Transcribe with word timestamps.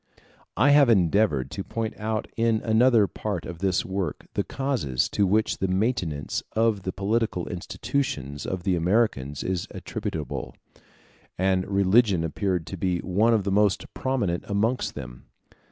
I 0.57 0.71
have 0.71 0.89
endeavored 0.89 1.51
to 1.51 1.63
point 1.63 1.93
out 1.99 2.27
in 2.35 2.59
another 2.61 3.05
part 3.05 3.45
of 3.45 3.59
this 3.59 3.85
work 3.85 4.25
the 4.33 4.43
causes 4.43 5.07
to 5.09 5.27
which 5.27 5.59
the 5.59 5.67
maintenance 5.67 6.41
of 6.53 6.81
the 6.81 6.91
political 6.91 7.47
institutions 7.47 8.47
of 8.47 8.63
the 8.63 8.75
Americans 8.75 9.43
is 9.43 9.67
attributable; 9.69 10.55
and 11.37 11.67
religion 11.69 12.23
appeared 12.23 12.65
to 12.65 12.77
be 12.77 12.97
one 13.01 13.35
of 13.35 13.43
the 13.43 13.51
most 13.51 13.93
prominent 13.93 14.43
amongst 14.47 14.95
them. 14.95 15.25